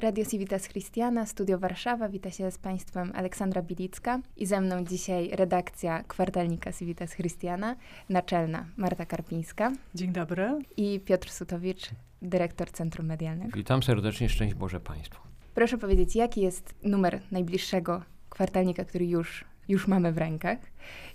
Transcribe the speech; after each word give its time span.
Radio 0.00 0.24
Civitas 0.24 0.68
Christiana, 0.68 1.26
Studio 1.26 1.58
Warszawa. 1.58 2.08
Wita 2.08 2.30
się 2.30 2.50
z 2.50 2.58
Państwem 2.58 3.12
Aleksandra 3.14 3.62
Bilicka 3.62 4.20
i 4.36 4.46
ze 4.46 4.60
mną 4.60 4.84
dzisiaj 4.84 5.30
redakcja 5.32 6.02
kwartalnika 6.02 6.72
Civitas 6.72 7.14
Christiana, 7.14 7.76
naczelna 8.08 8.66
Marta 8.76 9.06
Karpińska. 9.06 9.72
Dzień 9.94 10.12
dobry. 10.12 10.58
I 10.76 11.00
Piotr 11.00 11.30
Sutowicz, 11.30 11.90
dyrektor 12.22 12.70
Centrum 12.70 13.06
Medialnego. 13.06 13.50
Witam 13.56 13.82
serdecznie, 13.82 14.28
szczęść 14.28 14.54
Boże 14.54 14.80
Państwu. 14.80 15.20
Proszę 15.54 15.78
powiedzieć, 15.78 16.16
jaki 16.16 16.40
jest 16.40 16.74
numer 16.82 17.20
najbliższego 17.30 18.02
kwartalnika, 18.30 18.84
który 18.84 19.06
już, 19.06 19.44
już 19.68 19.88
mamy 19.88 20.12
w 20.12 20.18
rękach 20.18 20.58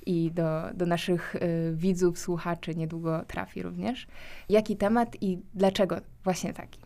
i 0.05 0.31
do, 0.31 0.61
do 0.73 0.86
naszych 0.86 1.36
y, 1.36 1.39
widzów, 1.75 2.20
słuchaczy 2.20 2.75
niedługo 2.75 3.25
trafi 3.27 3.63
również. 3.63 4.07
Jaki 4.50 4.77
temat 4.77 5.18
i 5.21 5.39
dlaczego 5.54 5.97
właśnie 6.23 6.54
taki? 6.54 6.82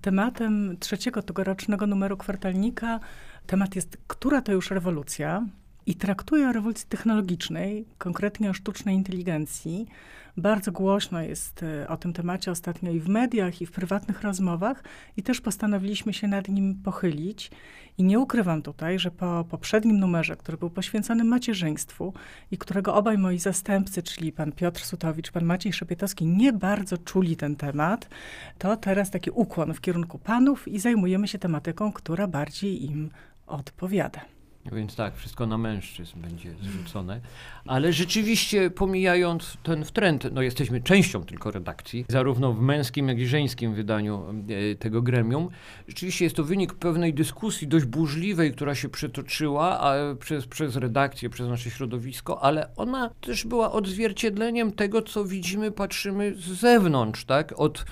Tematem 0.00 0.76
trzeciego 0.80 1.22
tegorocznego 1.22 1.86
numeru 1.86 2.16
kwartalnika 2.16 3.00
temat 3.46 3.76
jest, 3.76 3.96
która 4.06 4.42
to 4.42 4.52
już 4.52 4.70
rewolucja? 4.70 5.46
I 5.86 5.94
traktuje 5.94 6.48
o 6.48 6.52
rewolucji 6.52 6.86
technologicznej, 6.88 7.84
konkretnie 7.98 8.50
o 8.50 8.52
sztucznej 8.52 8.94
inteligencji. 8.94 9.86
Bardzo 10.36 10.72
głośno 10.72 11.22
jest 11.22 11.62
e, 11.62 11.88
o 11.88 11.96
tym 11.96 12.12
temacie 12.12 12.50
ostatnio 12.50 12.92
i 12.92 13.00
w 13.00 13.08
mediach, 13.08 13.60
i 13.60 13.66
w 13.66 13.70
prywatnych 13.70 14.22
rozmowach, 14.22 14.84
i 15.16 15.22
też 15.22 15.40
postanowiliśmy 15.40 16.12
się 16.12 16.28
nad 16.28 16.48
nim 16.48 16.74
pochylić. 16.84 17.50
I 17.98 18.04
nie 18.04 18.18
ukrywam 18.18 18.62
tutaj, 18.62 18.98
że 18.98 19.10
po 19.10 19.44
poprzednim 19.50 20.00
numerze, 20.00 20.36
który 20.36 20.58
był 20.58 20.70
poświęcony 20.70 21.24
macierzyństwu 21.24 22.14
i 22.50 22.58
którego 22.58 22.94
obaj 22.94 23.18
moi 23.18 23.38
zastępcy, 23.38 24.02
czyli 24.02 24.32
pan 24.32 24.52
Piotr 24.52 24.84
Sutowicz, 24.84 25.30
pan 25.30 25.44
Maciej 25.44 25.72
Szepietowski, 25.72 26.26
nie 26.26 26.52
bardzo 26.52 26.98
czuli 26.98 27.36
ten 27.36 27.56
temat, 27.56 28.08
to 28.58 28.76
teraz 28.76 29.10
taki 29.10 29.30
ukłon 29.30 29.74
w 29.74 29.80
kierunku 29.80 30.18
panów 30.18 30.68
i 30.68 30.80
zajmujemy 30.80 31.28
się 31.28 31.38
tematyką, 31.38 31.92
która 31.92 32.26
bardziej 32.26 32.84
im 32.84 33.10
odpowiada. 33.46 34.39
Więc 34.72 34.96
tak, 34.96 35.16
wszystko 35.16 35.46
na 35.46 35.58
mężczyzn 35.58 36.20
będzie 36.20 36.54
zrzucone. 36.62 37.20
Ale 37.66 37.92
rzeczywiście, 37.92 38.70
pomijając 38.70 39.56
ten 39.62 39.84
trend, 39.84 40.26
no 40.32 40.42
jesteśmy 40.42 40.80
częścią 40.82 41.24
tylko 41.24 41.50
redakcji, 41.50 42.04
zarówno 42.08 42.52
w 42.52 42.60
męskim, 42.60 43.08
jak 43.08 43.18
i 43.18 43.26
żeńskim 43.26 43.74
wydaniu 43.74 44.24
e, 44.72 44.74
tego 44.74 45.02
gremium. 45.02 45.48
Rzeczywiście 45.88 46.24
jest 46.24 46.36
to 46.36 46.44
wynik 46.44 46.74
pewnej 46.74 47.14
dyskusji 47.14 47.68
dość 47.68 47.84
burzliwej, 47.84 48.52
która 48.52 48.74
się 48.74 48.88
przetoczyła 48.88 49.94
przez, 50.18 50.46
przez 50.46 50.76
redakcję, 50.76 51.30
przez 51.30 51.48
nasze 51.48 51.70
środowisko, 51.70 52.42
ale 52.42 52.76
ona 52.76 53.10
też 53.20 53.44
była 53.44 53.72
odzwierciedleniem 53.72 54.72
tego, 54.72 55.02
co 55.02 55.24
widzimy, 55.24 55.70
patrzymy 55.70 56.34
z 56.34 56.44
zewnątrz, 56.44 57.24
tak? 57.24 57.54
Od 57.56 57.84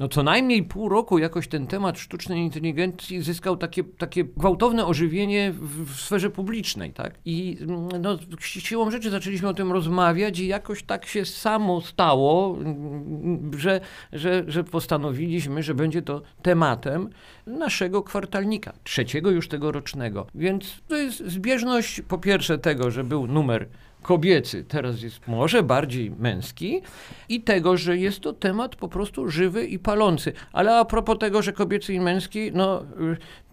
no 0.00 0.08
co 0.08 0.22
najmniej 0.22 0.62
pół 0.62 0.88
roku 0.88 1.18
jakoś 1.18 1.48
ten 1.48 1.66
temat 1.66 1.98
sztucznej 1.98 2.40
inteligencji 2.40 3.22
zyskał 3.22 3.56
takie, 3.56 3.84
takie 3.84 4.24
gwałtowne 4.24 4.86
ożywienie 4.86 5.52
w, 5.52 5.94
w 5.94 6.00
sferze 6.00 6.30
publicznej, 6.30 6.92
tak? 6.92 7.14
I 7.24 7.58
mm, 7.60 7.88
no, 8.00 8.18
siłą 8.40 8.90
rzeczy 8.90 9.10
zaczęliśmy 9.10 9.48
o 9.48 9.54
tym 9.54 9.72
rozmawiać 9.72 10.38
i 10.38 10.46
jakoś 10.46 10.82
tak 10.82 11.06
się 11.06 11.24
samo 11.24 11.80
stało, 11.80 12.56
mm, 12.60 13.50
że, 13.58 13.80
że, 14.12 14.44
że 14.46 14.64
postanowiliśmy, 14.64 15.62
że 15.62 15.74
będzie 15.74 16.02
to 16.02 16.22
tematem 16.42 17.10
naszego 17.46 18.02
kwartalnika, 18.02 18.72
trzeciego 18.84 19.30
już 19.30 19.48
tegorocznego. 19.48 20.26
Więc 20.34 20.80
to 20.88 20.96
jest 20.96 21.18
zbieżność 21.26 22.00
po 22.08 22.18
pierwsze 22.18 22.58
tego, 22.58 22.90
że 22.90 23.04
był 23.04 23.26
numer 23.26 23.68
kobiecy, 24.02 24.64
teraz 24.64 25.02
jest 25.02 25.28
może 25.28 25.62
bardziej 25.62 26.10
męski 26.10 26.82
i 27.28 27.40
tego, 27.40 27.76
że 27.76 27.98
jest 27.98 28.20
to 28.20 28.32
temat 28.32 28.76
po 28.76 28.88
prostu 28.88 29.28
żywy 29.28 29.66
i 29.66 29.78
palący. 29.78 30.32
Ale 30.52 30.78
a 30.78 30.84
propos 30.84 31.18
tego, 31.18 31.42
że 31.42 31.52
kobiecy 31.52 31.94
i 31.94 32.00
męski, 32.00 32.52
no 32.52 32.82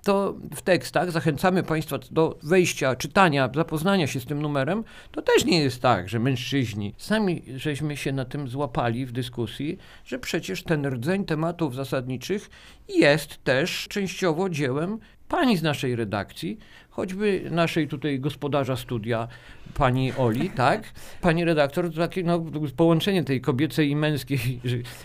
to 0.03 0.35
w 0.55 0.61
tekstach 0.61 1.11
zachęcamy 1.11 1.63
Państwa 1.63 1.97
do 2.11 2.37
wejścia, 2.43 2.95
czytania, 2.95 3.49
zapoznania 3.55 4.07
się 4.07 4.19
z 4.19 4.25
tym 4.25 4.41
numerem. 4.41 4.83
To 5.11 5.21
też 5.21 5.45
nie 5.45 5.59
jest 5.59 5.81
tak, 5.81 6.09
że 6.09 6.19
mężczyźni 6.19 6.93
sami 6.97 7.43
żeśmy 7.55 7.97
się 7.97 8.11
na 8.11 8.25
tym 8.25 8.47
złapali 8.47 9.05
w 9.05 9.11
dyskusji, 9.11 9.77
że 10.05 10.19
przecież 10.19 10.63
ten 10.63 10.85
rdzeń 10.85 11.25
tematów 11.25 11.75
zasadniczych 11.75 12.49
jest 12.89 13.43
też 13.43 13.87
częściowo 13.87 14.49
dziełem 14.49 14.99
pani 15.27 15.57
z 15.57 15.63
naszej 15.63 15.95
redakcji, 15.95 16.57
choćby 16.89 17.47
naszej 17.51 17.87
tutaj 17.87 18.19
gospodarza 18.19 18.75
studia, 18.75 19.27
pani 19.73 20.13
Oli, 20.17 20.49
tak? 20.65 20.83
Pani 21.21 21.45
redaktor, 21.45 21.93
takie 21.93 22.23
no, 22.23 22.45
połączenie 22.75 23.23
tej 23.23 23.41
kobiecej 23.41 23.89
i 23.89 23.95
męskiej 23.95 24.61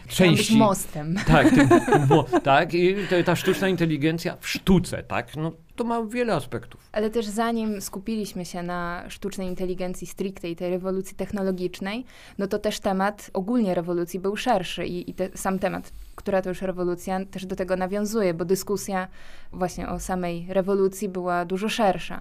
części. 0.09 0.53
Być 0.53 0.59
mostem. 0.59 1.17
Tak, 1.27 1.51
tym, 1.55 1.69
mo, 2.09 2.23
tak, 2.23 2.75
i 2.75 2.97
ta 3.25 3.37
sztuczna 3.37 3.69
inteligencja 3.69 4.37
w 4.41 4.49
sztuce, 4.49 5.03
tak? 5.03 5.37
No, 5.37 5.53
to 5.77 5.85
ma 5.85 6.03
wiele 6.07 6.35
aspektów. 6.35 6.89
Ale 6.93 7.11
też 7.11 7.27
zanim 7.27 7.81
skupiliśmy 7.81 8.45
się 8.45 8.63
na 8.63 9.05
sztucznej 9.09 9.49
inteligencji 9.49 10.07
stricte 10.07 10.51
i 10.51 10.57
tej 10.57 10.71
rewolucji 10.71 11.17
technologicznej, 11.17 12.05
no 12.39 12.47
to 12.47 12.59
też 12.59 12.81
temat 12.81 13.31
ogólnie 13.33 13.75
rewolucji 13.75 14.21
był 14.21 14.37
szerszy 14.37 14.87
i, 14.87 15.11
i 15.11 15.15
te, 15.15 15.29
sam 15.35 15.59
temat, 15.59 15.93
która 16.15 16.43
to 16.43 16.49
już 16.49 16.63
rewolucja, 16.63 17.25
też 17.25 17.47
do 17.47 17.57
tego 17.57 17.77
nawiązuje, 17.77 18.35
bo 18.35 18.45
dyskusja 18.45 19.09
właśnie 19.53 19.89
o 19.89 20.01
samej 20.01 20.47
rewolucji 20.49 21.09
była 21.09 21.45
dużo 21.45 21.69
szersza 21.69 22.21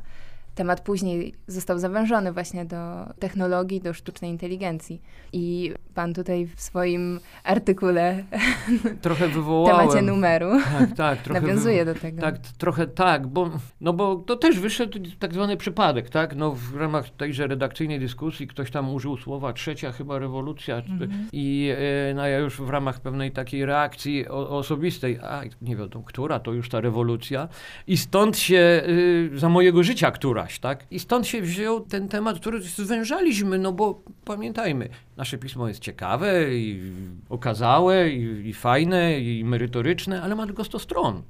temat 0.56 0.82
później 0.82 1.34
został 1.48 1.80
zawężony 1.80 2.32
właśnie 2.32 2.66
do 2.66 2.78
technologii, 3.20 3.82
do 3.82 3.94
sztucznej 3.94 4.32
inteligencji. 4.32 5.02
I 5.34 5.74
pan 5.94 6.14
tutaj 6.14 6.48
w 6.56 6.62
swoim 6.62 7.20
artykule 7.44 8.24
trochę 9.02 9.28
wywołałem. 9.28 9.88
temacie 9.88 10.02
numeru 10.02 10.50
tak, 10.80 10.96
tak, 10.96 11.22
trochę 11.22 11.42
nawiązuje 11.42 11.86
do 11.86 11.96
tego. 11.96 12.22
Tak, 12.22 12.38
trochę 12.58 12.88
tak, 12.88 13.28
bo, 13.28 13.50
no 13.82 13.94
bo 13.94 14.16
to 14.16 14.36
też 14.36 14.60
wyszedł 14.60 15.00
tak 15.20 15.34
zwany 15.34 15.58
przypadek, 15.58 16.10
tak? 16.10 16.36
No 16.36 16.52
w 16.52 16.76
ramach 16.76 17.10
tejże 17.10 17.48
redakcyjnej 17.48 18.00
dyskusji 18.00 18.48
ktoś 18.48 18.72
tam 18.72 18.94
użył 18.94 19.18
słowa 19.18 19.54
trzecia 19.54 19.92
chyba 19.92 20.20
rewolucja 20.20 20.76
mhm. 20.76 21.28
i 21.34 21.74
e, 22.10 22.14
no 22.14 22.28
ja 22.28 22.40
już 22.40 22.62
w 22.62 22.70
ramach 22.70 23.00
pewnej 23.00 23.32
takiej 23.32 23.66
reakcji 23.66 24.28
o, 24.28 24.50
osobistej, 24.50 25.20
a 25.20 25.42
nie 25.62 25.76
wiadomo, 25.76 26.06
która 26.06 26.40
to 26.40 26.54
już 26.54 26.70
ta 26.70 26.82
rewolucja 26.82 27.48
i 27.88 27.98
stąd 27.98 28.38
się 28.38 28.84
y, 28.88 29.40
za 29.40 29.50
mojego 29.50 29.84
życia, 29.84 30.12
która 30.12 30.41
któraś, 30.42 30.60
tak? 30.60 30.86
I 30.92 31.00
stąd 31.00 31.28
się 31.28 31.42
wziął 31.42 31.80
ten 31.80 32.08
temat, 32.08 32.40
który 32.40 32.62
zwężaliśmy, 32.62 33.58
no 33.58 33.72
bo 33.72 34.02
pamiętajmy, 34.26 34.90
nasze 35.18 35.38
pismo 35.38 35.68
jest 35.68 35.80
ciekawe 35.80 36.56
i 36.56 36.92
okazałe 37.30 38.10
i, 38.10 38.50
i 38.50 38.54
fajne 38.54 39.20
i 39.20 39.44
merytoryczne, 39.46 40.22
ale 40.22 40.36
ma 40.36 40.46
tylko 40.46 40.64
100 40.64 40.80
stron. 40.80 41.24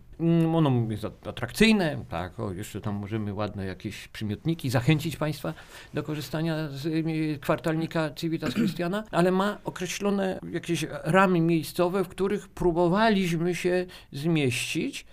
Ono 0.54 0.92
jest 0.92 1.06
atrakcyjne, 1.06 2.06
tak, 2.10 2.40
o, 2.40 2.54
jeszcze 2.54 2.82
tam 2.82 2.96
możemy 2.96 3.34
ładne 3.34 3.66
jakieś 3.66 4.08
przymiotniki 4.08 4.70
zachęcić 4.70 5.18
Państwa 5.18 5.54
do 5.94 6.04
korzystania 6.04 6.70
z 6.70 6.86
y, 6.86 7.40
kwartalnika 7.42 8.14
Civitas 8.16 8.54
Christiana, 8.54 9.04
ale 9.12 9.32
ma 9.32 9.58
określone 9.64 10.40
jakieś 10.52 10.86
ramy 11.04 11.42
miejscowe, 11.42 12.04
w 12.04 12.08
których 12.08 12.48
próbowaliśmy 12.48 13.56
się 13.56 13.86
zmieścić 14.12 15.06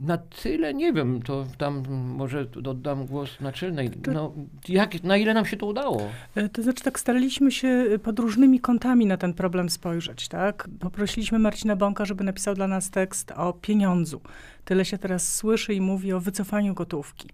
na 0.00 0.18
tyle 0.18 0.74
nie 0.74 0.92
wiem, 0.92 1.22
to 1.22 1.46
tam 1.58 1.82
może 2.16 2.46
oddam 2.64 3.06
głos 3.06 3.40
naczelnej. 3.40 3.90
No, 4.12 4.32
jak, 4.68 5.02
na 5.02 5.16
ile 5.16 5.34
nam 5.34 5.46
się 5.46 5.56
to 5.56 5.66
udało? 5.66 6.02
E, 6.34 6.48
to 6.48 6.62
znaczy 6.62 6.84
tak 6.84 7.00
staraliśmy 7.00 7.52
się 7.52 7.86
pod 8.02 8.18
różnymi 8.18 8.60
kątami 8.60 9.06
na 9.06 9.16
ten 9.16 9.34
problem 9.34 9.70
spojrzeć, 9.70 10.28
tak? 10.28 10.68
Poprosiliśmy 10.80 11.38
Marcina 11.38 11.76
Bąka, 11.76 12.04
żeby 12.04 12.24
napisał 12.24 12.54
dla 12.54 12.68
nas 12.68 12.90
tekst 12.90 13.32
o 13.32 13.52
pieniądzu. 13.52 14.20
Tyle 14.64 14.84
się 14.84 14.98
teraz 14.98 15.34
słyszy 15.34 15.74
i 15.74 15.80
mówi 15.80 16.12
o 16.12 16.20
wycofaniu 16.20 16.74
gotówki. 16.74 17.28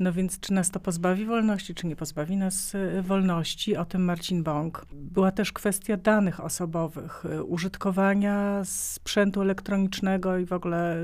No 0.00 0.12
więc 0.12 0.40
czy 0.40 0.52
nas 0.52 0.70
to 0.70 0.80
pozbawi 0.80 1.24
wolności, 1.24 1.74
czy 1.74 1.86
nie 1.86 1.96
pozbawi 1.96 2.36
nas 2.36 2.74
e, 2.74 3.02
wolności? 3.02 3.76
O 3.76 3.84
tym 3.84 4.04
Marcin 4.04 4.42
Bąk. 4.42 4.86
Była 4.92 5.32
też 5.32 5.52
kwestia 5.52 5.96
danych 5.96 6.40
osobowych, 6.40 7.24
e, 7.30 7.42
użytkowania 7.42 8.62
sprzętu 8.64 9.42
elektronicznego 9.42 10.38
i 10.38 10.46
w 10.46 10.52
ogóle 10.52 10.96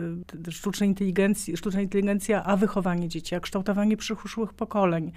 e, 0.48 0.52
sztucznej 0.52 0.88
inteligencji, 0.88 1.56
sztuczna 1.56 1.80
inteligencja, 1.80 2.44
a 2.44 2.56
wychowanie 2.56 3.08
dzieci, 3.08 3.34
a 3.34 3.40
kształtowanie 3.40 3.96
przyszłych 3.96 4.54
pokoleń 4.54 5.12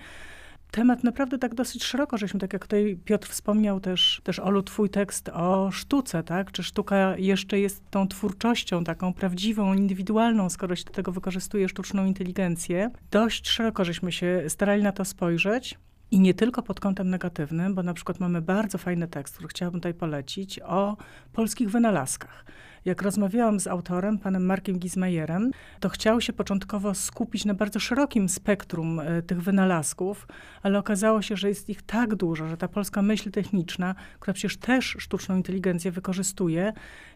temat 0.71 1.03
naprawdę 1.03 1.37
tak 1.37 1.55
dosyć 1.55 1.83
szeroko, 1.83 2.17
żeśmy, 2.17 2.39
tak 2.39 2.53
jak 2.53 2.61
tutaj 2.61 2.97
Piotr 3.05 3.29
wspomniał 3.29 3.79
też, 3.79 4.21
też 4.23 4.39
Olu, 4.39 4.63
twój 4.63 4.89
tekst 4.89 5.29
o 5.29 5.71
sztuce, 5.71 6.23
tak? 6.23 6.51
Czy 6.51 6.63
sztuka 6.63 7.17
jeszcze 7.17 7.59
jest 7.59 7.89
tą 7.89 8.07
twórczością 8.07 8.83
taką 8.83 9.13
prawdziwą, 9.13 9.73
indywidualną, 9.73 10.49
skoro 10.49 10.75
się 10.75 10.83
do 10.83 10.93
tego 10.93 11.11
wykorzystuje 11.11 11.69
sztuczną 11.69 12.05
inteligencję. 12.05 12.91
Dość 13.11 13.49
szeroko 13.49 13.85
żeśmy 13.85 14.11
się 14.11 14.43
starali 14.47 14.83
na 14.83 14.91
to 14.91 15.05
spojrzeć. 15.05 15.77
I 16.11 16.19
nie 16.19 16.33
tylko 16.33 16.63
pod 16.63 16.79
kątem 16.79 17.09
negatywnym, 17.09 17.75
bo 17.75 17.83
na 17.83 17.93
przykład 17.93 18.19
mamy 18.19 18.41
bardzo 18.41 18.77
fajny 18.77 19.07
tekst, 19.07 19.33
który 19.33 19.47
chciałabym 19.47 19.79
tutaj 19.79 19.93
polecić, 19.93 20.59
o 20.59 20.97
polskich 21.33 21.69
wynalazkach 21.69 22.45
Jak 22.87 23.01
rozmawiałam 23.01 23.59
z 23.59 23.67
autorem, 23.67 24.19
panem 24.19 24.45
Markiem 24.45 24.79
Gizmajerem, 24.79 25.51
to 25.79 25.89
chciał 25.89 26.21
się 26.21 26.33
początkowo 26.33 26.93
skupić 26.93 27.45
na 27.45 27.53
bardzo 27.53 27.79
szerokim 27.79 28.29
spektrum 28.29 28.99
e, 28.99 29.21
tych 29.21 29.41
wynalazków, 29.41 30.27
ale 30.63 30.79
okazało 30.79 31.21
się, 31.21 31.37
że 31.37 31.49
jest 31.49 31.69
ich 31.69 31.81
tak 31.81 32.15
dużo, 32.15 32.47
że 32.47 32.57
ta 32.57 32.67
polska 32.67 33.01
myśl 33.01 33.31
techniczna, 33.31 33.95
która 34.19 34.33
przecież 34.33 34.57
też 34.57 34.95
sztuczną 34.99 35.35
inteligencję 35.35 35.91
wykorzystuje, 35.91 36.73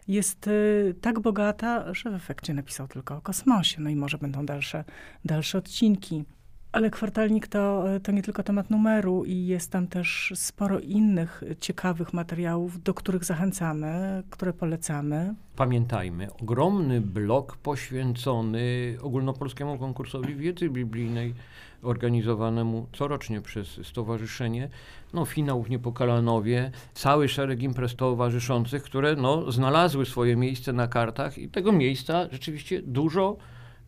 jest 0.08 0.48
e, 0.48 0.50
tak 1.00 1.20
bogata, 1.20 1.94
że 1.94 2.10
w 2.10 2.14
efekcie 2.14 2.54
napisał 2.54 2.88
tylko 2.88 3.16
o 3.16 3.20
kosmosie. 3.20 3.80
No 3.80 3.90
i 3.90 3.96
może 3.96 4.18
będą 4.18 4.46
dalsze, 4.46 4.84
dalsze 5.24 5.58
odcinki. 5.58 6.24
Ale 6.72 6.90
kwartalnik 6.90 7.46
to, 7.46 7.84
to 8.02 8.12
nie 8.12 8.22
tylko 8.22 8.42
temat 8.42 8.70
numeru 8.70 9.24
i 9.24 9.46
jest 9.46 9.70
tam 9.70 9.86
też 9.86 10.32
sporo 10.34 10.80
innych 10.80 11.42
ciekawych 11.60 12.12
materiałów, 12.12 12.82
do 12.82 12.94
których 12.94 13.24
zachęcamy, 13.24 14.22
które 14.30 14.52
polecamy. 14.52 15.34
Pamiętajmy, 15.56 16.28
ogromny 16.42 17.00
blok 17.00 17.56
poświęcony 17.56 18.96
ogólnopolskiemu 19.02 19.78
konkursowi 19.78 20.34
wiedzy 20.34 20.70
biblijnej 20.70 21.34
organizowanemu 21.82 22.86
corocznie 22.92 23.40
przez 23.40 23.86
stowarzyszenie. 23.86 24.68
No, 25.12 25.24
finał 25.24 25.62
w 25.62 25.70
Niepokalanowie, 25.70 26.70
cały 26.94 27.28
szereg 27.28 27.62
imprez 27.62 27.96
towarzyszących, 27.96 28.82
które 28.82 29.16
no, 29.16 29.52
znalazły 29.52 30.06
swoje 30.06 30.36
miejsce 30.36 30.72
na 30.72 30.88
kartach 30.88 31.38
i 31.38 31.48
tego 31.48 31.72
miejsca 31.72 32.28
rzeczywiście 32.30 32.82
dużo 32.82 33.36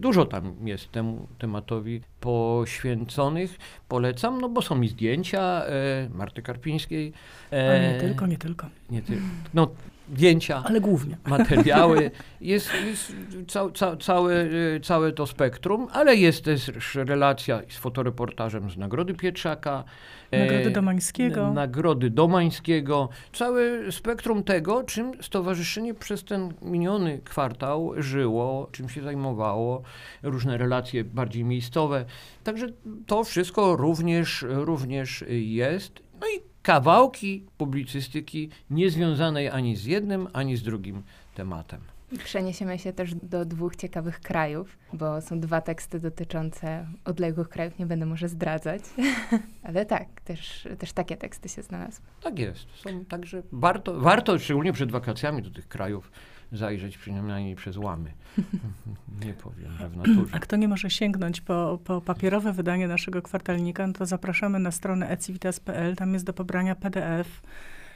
Dużo 0.00 0.25
tam 0.25 0.56
jest 0.64 0.93
temu 0.93 1.26
tematowi 1.38 2.00
poświęconych. 2.20 3.58
Polecam, 3.88 4.41
no 4.41 4.49
bo 4.49 4.62
są 4.62 4.75
mi 4.75 4.88
zdjęcia 4.88 5.64
e, 5.67 6.08
Marty 6.14 6.43
Karpińskiej. 6.43 7.12
E, 7.50 7.93
nie 7.93 8.00
tylko, 8.00 8.26
nie 8.26 8.38
tylko. 8.38 8.69
Nie 8.91 9.02
ty, 9.02 9.19
no, 9.55 9.70
zdjęcia, 10.12 10.62
ale 10.66 10.80
głównie 10.80 11.16
materiały. 11.26 12.10
Jest, 12.40 12.70
jest 12.86 13.12
ca, 13.48 13.70
ca, 13.70 13.96
całe, 13.96 14.34
e, 14.34 14.80
całe 14.82 15.12
to 15.12 15.26
spektrum, 15.26 15.88
ale 15.92 16.16
jest 16.16 16.44
też 16.44 16.94
relacja 16.94 17.60
z 17.68 17.76
fotoreportażem 17.76 18.70
z 18.70 18.76
Nagrody 18.76 19.14
Pietrzaka. 19.14 19.84
Nagrody 20.32 20.70
Domańskiego. 20.70 21.52
Nagrody 21.52 22.10
Domańskiego. 22.10 23.08
Całe 23.32 23.92
spektrum 23.92 24.44
tego, 24.44 24.82
czym 24.82 25.22
stowarzyszenie 25.22 25.94
przez 25.94 26.24
ten 26.24 26.52
miniony 26.62 27.20
kwartał 27.24 27.92
żyło, 27.96 28.68
czym 28.72 28.88
się 28.88 29.02
zajmowało, 29.02 29.82
różne 30.22 30.58
relacje 30.58 31.04
bardziej 31.04 31.44
miejscowe. 31.44 32.04
Także 32.44 32.66
to 33.06 33.24
wszystko 33.24 33.76
również, 33.76 34.44
również 34.48 35.24
jest. 35.28 36.02
No 36.20 36.26
i 36.26 36.53
kawałki 36.64 37.46
publicystyki 37.58 38.50
niezwiązanej 38.70 39.49
ani 39.49 39.76
z 39.76 39.84
jednym, 39.84 40.28
ani 40.32 40.56
z 40.56 40.62
drugim 40.62 41.02
tematem. 41.34 41.81
Przeniesiemy 42.25 42.78
się 42.78 42.93
też 42.93 43.14
do 43.14 43.44
dwóch 43.44 43.76
ciekawych 43.76 44.20
krajów, 44.20 44.78
bo 44.93 45.20
są 45.20 45.40
dwa 45.40 45.61
teksty 45.61 46.00
dotyczące 46.00 46.87
odległych 47.05 47.49
krajów, 47.49 47.78
nie 47.78 47.87
będę 47.87 48.06
może 48.06 48.28
zdradzać, 48.28 48.82
ale 49.69 49.87
tak, 49.87 50.20
też, 50.20 50.69
też 50.78 50.93
takie 50.93 51.16
teksty 51.16 51.49
się 51.49 51.62
znalazły. 51.62 52.05
Tak 52.22 52.38
jest. 52.38 52.67
Są, 52.76 53.05
także 53.05 53.43
warto, 53.52 54.00
warto, 54.00 54.38
szczególnie 54.38 54.72
przed 54.72 54.93
wakacjami 54.93 55.43
do 55.43 55.50
tych 55.50 55.69
krajów 55.69 56.10
zajrzeć 56.54 56.98
przynajmniej 56.98 57.56
przez 57.56 57.76
łamy. 57.76 58.12
nie 59.26 59.32
powiem, 59.32 59.72
że 59.78 59.88
w 59.88 59.96
naturze. 59.96 60.34
A 60.36 60.38
kto 60.38 60.56
nie 60.56 60.68
może 60.68 60.90
sięgnąć 60.90 61.40
po, 61.40 61.78
po 61.84 62.00
papierowe 62.00 62.52
wydanie 62.52 62.88
naszego 62.88 63.22
kwartalnika, 63.22 63.86
no 63.86 63.92
to 63.92 64.06
zapraszamy 64.06 64.58
na 64.58 64.70
stronę 64.70 65.08
ecivitas.pl, 65.08 65.96
tam 65.96 66.12
jest 66.12 66.24
do 66.24 66.32
pobrania 66.32 66.74
PDF 66.74 67.42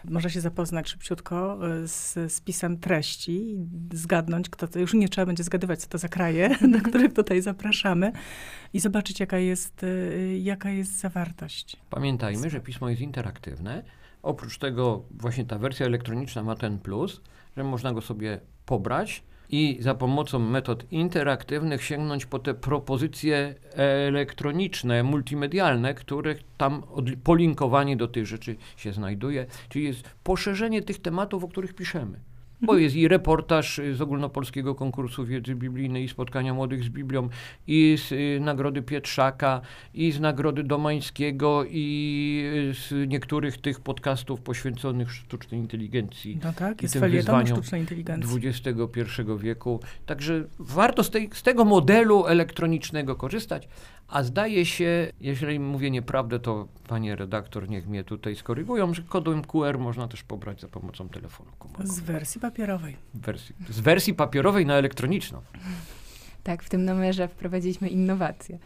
może 0.04 0.30
się 0.30 0.40
zapoznać 0.40 0.88
szybciutko 0.88 1.58
e, 1.68 1.88
z 1.88 2.32
spisem 2.32 2.78
treści 2.78 3.32
i 3.32 3.66
zgadnąć, 3.92 4.50
kto 4.50 4.68
to, 4.68 4.78
już 4.78 4.94
nie 4.94 5.08
trzeba 5.08 5.26
będzie 5.26 5.44
zgadywać, 5.44 5.80
co 5.80 5.88
to 5.88 5.98
za 5.98 6.08
kraje, 6.08 6.56
do 6.72 6.80
których 6.80 7.12
tutaj 7.12 7.42
zapraszamy 7.42 8.12
i 8.72 8.80
zobaczyć, 8.80 9.20
jaka 9.20 9.38
jest, 9.38 9.84
e, 9.84 10.38
jaka 10.38 10.70
jest 10.70 10.98
zawartość. 11.00 11.76
Pamiętajmy, 11.90 12.50
że 12.50 12.60
pismo 12.60 12.88
jest 12.88 13.02
interaktywne. 13.02 13.82
Oprócz 14.22 14.58
tego 14.58 15.02
właśnie 15.10 15.44
ta 15.44 15.58
wersja 15.58 15.86
elektroniczna 15.86 16.42
ma 16.42 16.54
ten 16.54 16.78
plus, 16.78 17.20
że 17.56 17.64
można 17.64 17.92
go 17.92 18.00
sobie 18.00 18.40
pobrać, 18.66 19.22
i 19.50 19.78
za 19.80 19.94
pomocą 19.94 20.38
metod 20.38 20.92
interaktywnych 20.92 21.84
sięgnąć 21.84 22.26
po 22.26 22.38
te 22.38 22.54
propozycje 22.54 23.54
elektroniczne, 24.06 25.02
multimedialne, 25.02 25.94
których 25.94 26.42
tam 26.56 26.82
polinkowanie 27.24 27.96
do 27.96 28.08
tych 28.08 28.26
rzeczy 28.26 28.56
się 28.76 28.92
znajduje, 28.92 29.46
czyli 29.68 29.84
jest 29.84 30.02
poszerzenie 30.24 30.82
tych 30.82 31.02
tematów, 31.02 31.44
o 31.44 31.48
których 31.48 31.74
piszemy. 31.74 32.20
Bo 32.62 32.76
jest 32.76 32.96
i 32.96 33.08
reportaż 33.08 33.80
z 33.92 34.00
ogólnopolskiego 34.00 34.74
konkursu 34.74 35.26
wiedzy 35.26 35.54
biblijnej, 35.54 36.04
i 36.04 36.08
spotkania 36.08 36.54
młodych 36.54 36.84
z 36.84 36.88
Biblią, 36.88 37.28
i 37.66 37.98
z 37.98 38.12
y, 38.12 38.38
nagrody 38.40 38.82
Pietrzaka, 38.82 39.60
i 39.94 40.12
z 40.12 40.20
nagrody 40.20 40.62
Domańskiego, 40.62 41.64
i 41.68 42.72
z 42.74 43.08
niektórych 43.08 43.58
tych 43.58 43.80
podcastów 43.80 44.40
poświęconych 44.40 45.12
sztucznej 45.12 45.60
inteligencji. 45.60 46.38
No 46.44 46.52
tak, 46.52 46.82
jest 46.82 46.94
felieton 46.94 47.46
sztucznej 47.46 47.80
inteligencji. 47.80 48.48
XXI 48.48 48.70
wieku. 49.38 49.80
Także 50.06 50.44
warto 50.58 51.04
z, 51.04 51.10
tej, 51.10 51.30
z 51.32 51.42
tego 51.42 51.64
modelu 51.64 52.26
elektronicznego 52.26 53.16
korzystać, 53.16 53.68
a 54.08 54.22
zdaje 54.22 54.66
się, 54.66 55.12
jeżeli 55.20 55.60
mówię 55.60 55.90
nieprawdę, 55.90 56.40
to 56.40 56.68
panie 56.88 57.16
redaktor 57.16 57.68
niech 57.68 57.88
mnie 57.88 58.04
tutaj 58.04 58.36
skorygują, 58.36 58.94
że 58.94 59.02
kodem 59.02 59.44
QR 59.44 59.78
można 59.78 60.08
też 60.08 60.22
pobrać 60.22 60.60
za 60.60 60.68
pomocą 60.68 61.08
telefonu 61.08 61.50
komórkowego. 61.58 61.94
Z 61.94 62.00
wersji 62.00 62.40
papierowej. 62.50 62.96
Wersji, 63.14 63.54
z 63.70 63.80
wersji 63.80 64.14
papierowej 64.14 64.66
na 64.66 64.74
elektroniczną. 64.74 65.42
Tak, 66.42 66.62
w 66.62 66.68
tym 66.68 66.84
numerze 66.84 67.28
wprowadziliśmy 67.28 67.88
innowacje. 67.88 68.58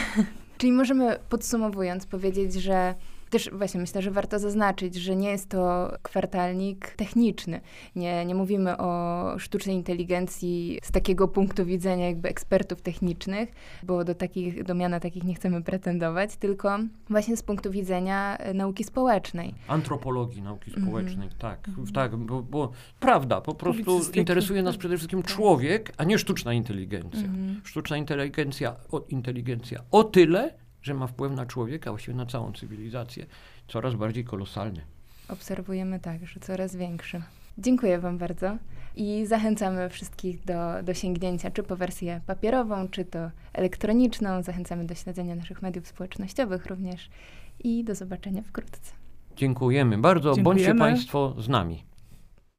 Czyli 0.58 0.72
możemy 0.72 1.18
podsumowując 1.28 2.06
powiedzieć, 2.06 2.54
że 2.54 2.94
też 3.30 3.50
właśnie 3.52 3.80
myślę, 3.80 4.02
że 4.02 4.10
warto 4.10 4.38
zaznaczyć, 4.38 4.94
że 4.94 5.16
nie 5.16 5.30
jest 5.30 5.48
to 5.48 5.92
kwartalnik 6.02 6.88
techniczny. 6.88 7.60
Nie, 7.96 8.24
nie 8.24 8.34
mówimy 8.34 8.78
o 8.78 9.34
sztucznej 9.38 9.76
inteligencji 9.76 10.78
z 10.82 10.90
takiego 10.90 11.28
punktu 11.28 11.64
widzenia 11.64 12.06
jakby 12.06 12.28
ekspertów 12.28 12.82
technicznych, 12.82 13.52
bo 13.82 14.04
do 14.04 14.14
takich, 14.14 14.64
do 14.64 14.74
miana 14.74 15.00
takich 15.00 15.24
nie 15.24 15.34
chcemy 15.34 15.62
pretendować, 15.62 16.36
tylko 16.36 16.78
właśnie 17.10 17.36
z 17.36 17.42
punktu 17.42 17.70
widzenia 17.70 18.36
e, 18.36 18.54
nauki 18.54 18.84
społecznej. 18.84 19.54
Antropologii 19.68 20.42
nauki 20.42 20.70
mhm. 20.70 20.86
społecznej, 20.86 21.26
mm. 21.26 21.38
tak. 21.38 21.68
Mm. 21.68 21.86
tak 21.86 22.16
bo, 22.16 22.42
bo, 22.42 22.72
prawda, 23.00 23.40
po 23.40 23.54
prostu 23.54 24.00
interesuje 24.14 24.62
nas 24.62 24.76
przede 24.76 24.96
wszystkim 24.96 25.22
tak. 25.22 25.32
człowiek, 25.32 25.92
a 25.96 26.04
nie 26.04 26.18
sztuczna 26.18 26.52
inteligencja. 26.52 27.24
Mm. 27.24 27.60
Sztuczna 27.64 27.96
inteligencja 27.96 28.76
o, 28.92 29.04
inteligencja 29.08 29.80
o 29.90 30.04
tyle, 30.04 30.54
że 30.82 30.94
ma 30.94 31.06
wpływ 31.06 31.32
na 31.32 31.46
człowieka, 31.46 31.90
właściwie 31.90 32.16
na 32.16 32.26
całą 32.26 32.52
cywilizację, 32.52 33.26
coraz 33.68 33.94
bardziej 33.94 34.24
kolosalny. 34.24 34.80
Obserwujemy 35.28 36.00
tak, 36.00 36.26
że 36.26 36.40
coraz 36.40 36.76
większy. 36.76 37.22
Dziękuję 37.58 37.98
Wam 37.98 38.18
bardzo 38.18 38.56
i 38.96 39.26
zachęcamy 39.26 39.88
wszystkich 39.88 40.44
do, 40.44 40.82
do 40.82 40.94
sięgnięcia 40.94 41.50
czy 41.50 41.62
po 41.62 41.76
wersję 41.76 42.20
papierową, 42.26 42.88
czy 42.88 43.04
to 43.04 43.18
elektroniczną. 43.52 44.42
Zachęcamy 44.42 44.84
do 44.84 44.94
śledzenia 44.94 45.34
naszych 45.34 45.62
mediów 45.62 45.86
społecznościowych 45.86 46.66
również 46.66 47.10
i 47.64 47.84
do 47.84 47.94
zobaczenia 47.94 48.42
wkrótce. 48.42 48.92
Dziękujemy 49.36 49.98
bardzo. 49.98 50.34
Dziękujemy. 50.34 50.44
Bądźcie 50.44 50.74
Państwo 50.74 51.34
z 51.38 51.48
nami. 51.48 51.89